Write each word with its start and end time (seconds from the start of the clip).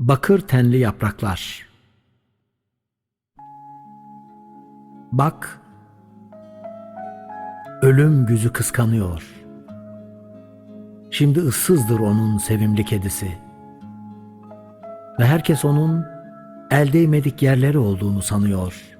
Bakır 0.00 0.40
tenli 0.40 0.78
yapraklar. 0.78 1.66
Bak, 5.12 5.60
ölüm 7.82 8.26
güzü 8.26 8.52
kıskanıyor. 8.52 9.44
Şimdi 11.10 11.40
ıssızdır 11.40 12.00
onun 12.00 12.38
sevimli 12.38 12.84
kedisi. 12.84 13.38
Ve 15.18 15.24
herkes 15.26 15.64
onun 15.64 16.04
el 16.70 16.92
değmedik 16.92 17.42
yerleri 17.42 17.78
olduğunu 17.78 18.22
sanıyor. 18.22 18.98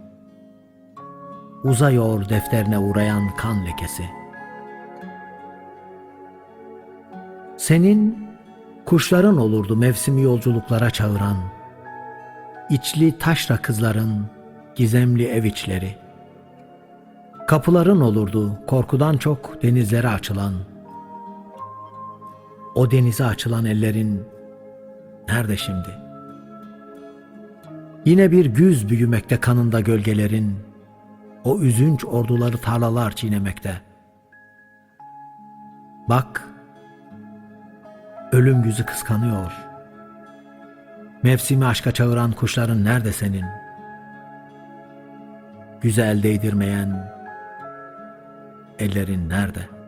Uzıyor 1.64 2.28
defterine 2.28 2.78
uğrayan 2.78 3.36
kan 3.36 3.66
lekesi. 3.66 4.04
Senin 7.56 8.29
kuşların 8.90 9.36
olurdu 9.36 9.76
mevsimi 9.76 10.22
yolculuklara 10.22 10.90
çağıran, 10.90 11.36
içli 12.70 13.18
taşra 13.18 13.56
kızların 13.56 14.26
gizemli 14.74 15.26
ev 15.26 15.44
içleri. 15.44 15.96
Kapıların 17.46 18.00
olurdu 18.00 18.58
korkudan 18.66 19.16
çok 19.16 19.62
denizlere 19.62 20.08
açılan. 20.08 20.54
O 22.74 22.90
denize 22.90 23.24
açılan 23.24 23.64
ellerin 23.64 24.22
nerede 25.28 25.56
şimdi? 25.56 25.88
Yine 28.04 28.32
bir 28.32 28.46
güz 28.46 28.88
büyümekte 28.88 29.36
kanında 29.36 29.80
gölgelerin, 29.80 30.56
o 31.44 31.60
üzünç 31.60 32.04
orduları 32.04 32.58
tarlalar 32.58 33.10
çiğnemekte. 33.10 33.80
Bak, 36.08 36.49
ölüm 38.32 38.64
yüzü 38.64 38.86
kıskanıyor. 38.86 39.52
Mevsimi 41.22 41.66
aşka 41.66 41.92
çağıran 41.92 42.32
kuşların 42.32 42.84
nerede 42.84 43.12
senin? 43.12 43.44
Güzel 45.80 46.22
değdirmeyen 46.22 47.14
ellerin 48.78 49.28
nerede?'' 49.28 49.79